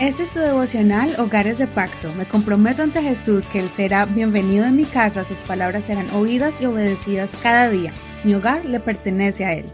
[0.00, 2.12] Este es tu devocional Hogares de Pacto.
[2.14, 6.60] Me comprometo ante Jesús que Él será bienvenido en mi casa, sus palabras serán oídas
[6.60, 7.92] y obedecidas cada día.
[8.22, 9.64] Mi hogar le pertenece a Él.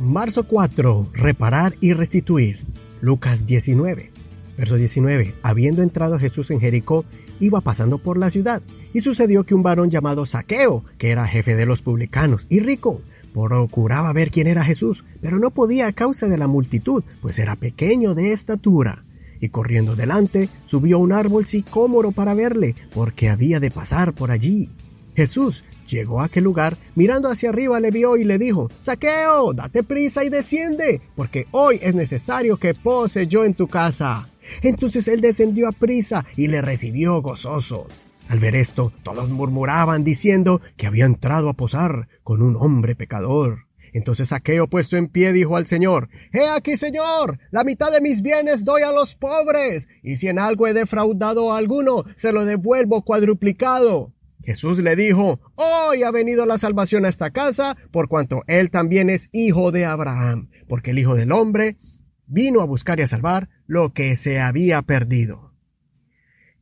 [0.00, 1.10] Marzo 4.
[1.12, 2.58] Reparar y restituir.
[3.00, 4.10] Lucas 19.
[4.58, 5.32] Verso 19.
[5.42, 7.04] Habiendo entrado Jesús en Jericó,
[7.38, 8.62] iba pasando por la ciudad,
[8.92, 13.00] y sucedió que un varón llamado Saqueo, que era jefe de los publicanos y rico,
[13.32, 17.54] procuraba ver quién era Jesús, pero no podía a causa de la multitud, pues era
[17.54, 19.04] pequeño de estatura.
[19.40, 24.30] Y corriendo delante, subió a un árbol sicómoro para verle, porque había de pasar por
[24.30, 24.68] allí.
[25.16, 29.82] Jesús llegó a aquel lugar, mirando hacia arriba le vio y le dijo, Saqueo, date
[29.82, 34.28] prisa y desciende, porque hoy es necesario que pose yo en tu casa.
[34.62, 37.86] Entonces él descendió a prisa y le recibió gozoso.
[38.28, 43.66] Al ver esto, todos murmuraban diciendo que había entrado a posar con un hombre pecador.
[43.92, 48.22] Entonces Saqueo puesto en pie dijo al Señor, He aquí, Señor, la mitad de mis
[48.22, 52.44] bienes doy a los pobres, y si en algo he defraudado a alguno, se lo
[52.44, 54.12] devuelvo cuadruplicado.
[54.42, 59.10] Jesús le dijo, Hoy ha venido la salvación a esta casa, por cuanto él también
[59.10, 61.76] es hijo de Abraham, porque el Hijo del Hombre
[62.26, 65.52] vino a buscar y a salvar lo que se había perdido.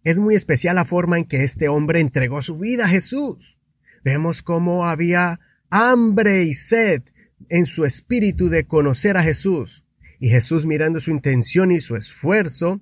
[0.02, 3.58] Es muy especial la forma en que este hombre entregó su vida a Jesús.
[4.02, 5.40] Vemos cómo había
[5.70, 7.02] hambre y sed
[7.48, 9.84] en su espíritu de conocer a Jesús.
[10.18, 12.80] Y Jesús mirando su intención y su esfuerzo,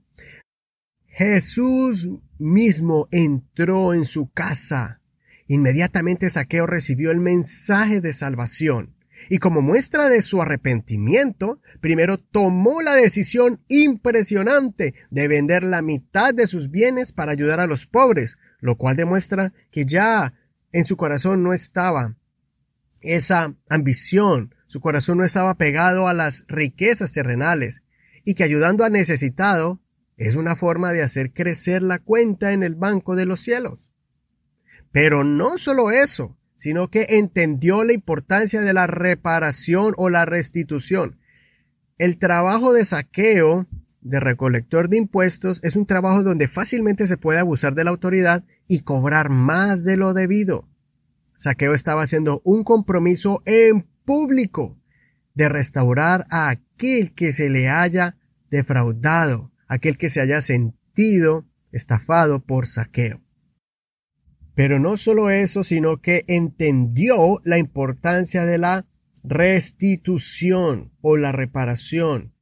[1.07, 5.01] Jesús mismo entró en su casa.
[5.47, 8.97] Inmediatamente Saqueo recibió el mensaje de salvación
[9.29, 16.33] y como muestra de su arrepentimiento, primero tomó la decisión impresionante de vender la mitad
[16.33, 20.35] de sus bienes para ayudar a los pobres, lo cual demuestra que ya
[20.73, 22.17] en su corazón no estaba
[23.01, 27.83] esa ambición, su corazón no estaba pegado a las riquezas terrenales,
[28.25, 29.81] y que ayudando al necesitado
[30.17, 33.91] es una forma de hacer crecer la cuenta en el banco de los cielos.
[34.91, 41.19] Pero no solo eso, sino que entendió la importancia de la reparación o la restitución.
[41.99, 43.67] El trabajo de saqueo
[44.01, 48.45] de recolector de impuestos es un trabajo donde fácilmente se puede abusar de la autoridad
[48.69, 50.69] y cobrar más de lo debido.
[51.39, 54.79] Saqueo estaba haciendo un compromiso en público
[55.35, 58.17] de restaurar a aquel que se le haya
[58.51, 63.21] defraudado, aquel que se haya sentido estafado por saqueo.
[64.55, 68.87] Pero no solo eso, sino que entendió la importancia de la
[69.23, 72.33] restitución o la reparación.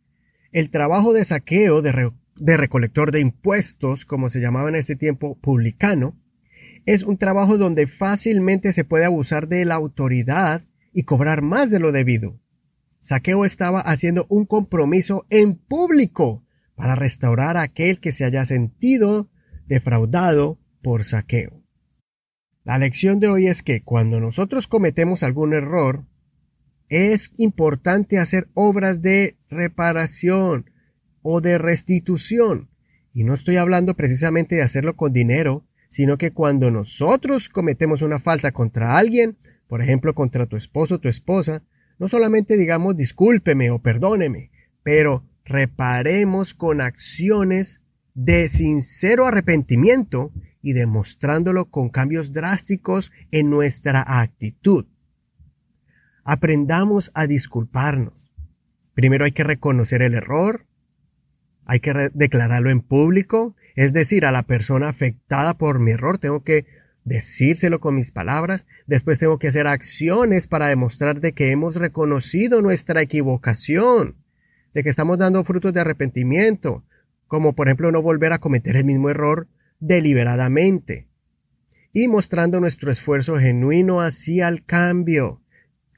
[0.52, 2.12] El trabajo de saqueo de,
[2.56, 6.16] recolector de impuestos, como se llamaba en ese tiempo publicano,
[6.86, 10.62] es un trabajo donde fácilmente se puede abusar de la autoridad
[10.92, 12.40] y cobrar más de lo debido.
[13.00, 19.30] Saqueo estaba haciendo un compromiso en público para restaurar a aquel que se haya sentido
[19.66, 21.62] defraudado por saqueo.
[22.64, 26.06] La lección de hoy es que cuando nosotros cometemos algún error,
[26.88, 30.70] es importante hacer obras de reparación
[31.22, 32.70] o de restitución.
[33.12, 38.18] Y no estoy hablando precisamente de hacerlo con dinero, sino que cuando nosotros cometemos una
[38.18, 39.36] falta contra alguien,
[39.68, 41.62] por ejemplo contra tu esposo o tu esposa,
[42.00, 44.50] no solamente digamos discúlpeme o perdóneme,
[44.82, 47.80] pero reparemos con acciones
[48.12, 54.86] de sincero arrepentimiento y demostrándolo con cambios drásticos en nuestra actitud.
[56.24, 58.32] Aprendamos a disculparnos.
[58.94, 60.66] Primero hay que reconocer el error,
[61.66, 66.42] hay que declararlo en público, es decir, a la persona afectada por mi error tengo
[66.42, 66.66] que
[67.04, 72.62] decírselo con mis palabras, después tengo que hacer acciones para demostrar de que hemos reconocido
[72.62, 74.16] nuestra equivocación,
[74.72, 76.84] de que estamos dando frutos de arrepentimiento,
[77.26, 79.48] como por ejemplo no volver a cometer el mismo error
[79.80, 81.08] deliberadamente
[81.94, 85.40] y mostrando nuestro esfuerzo genuino hacia el cambio.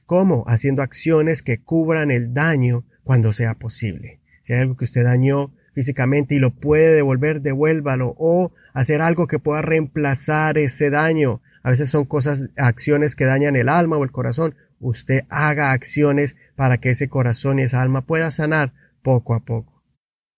[0.05, 4.21] como Haciendo acciones que cubran el daño cuando sea posible.
[4.43, 9.27] Si hay algo que usted dañó físicamente y lo puede devolver, devuélvalo o hacer algo
[9.27, 11.39] que pueda reemplazar ese daño.
[11.61, 14.55] A veces son cosas, acciones que dañan el alma o el corazón.
[14.79, 19.83] Usted haga acciones para que ese corazón y esa alma pueda sanar poco a poco.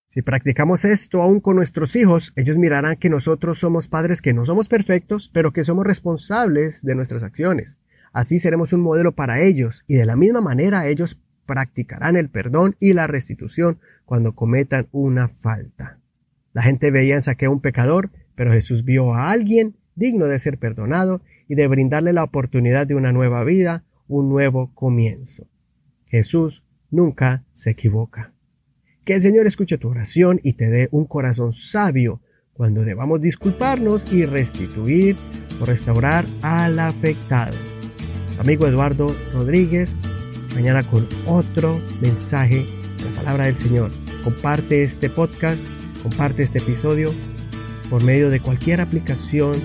[0.09, 4.43] Si practicamos esto aún con nuestros hijos, ellos mirarán que nosotros somos padres que no
[4.43, 7.77] somos perfectos, pero que somos responsables de nuestras acciones.
[8.11, 11.17] Así seremos un modelo para ellos y de la misma manera ellos
[11.49, 15.97] practicarán el perdón y la restitución cuando cometan una falta.
[16.53, 20.59] La gente veía en Saqueo un pecador, pero Jesús vio a alguien digno de ser
[20.59, 25.47] perdonado y de brindarle la oportunidad de una nueva vida, un nuevo comienzo.
[26.05, 28.31] Jesús nunca se equivoca.
[29.03, 32.21] Que el Señor escuche tu oración y te dé un corazón sabio
[32.53, 35.15] cuando debamos disculparnos y restituir
[35.59, 37.57] o restaurar al afectado.
[38.39, 39.97] Amigo Eduardo Rodríguez,
[40.55, 42.65] mañana con otro mensaje
[42.97, 43.91] de la palabra del Señor.
[44.23, 45.63] Comparte este podcast,
[46.03, 47.13] comparte este episodio
[47.89, 49.55] por medio de cualquier aplicación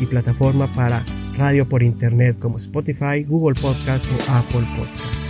[0.00, 1.04] y plataforma para
[1.36, 5.23] radio por internet como Spotify, Google Podcast o Apple Podcast.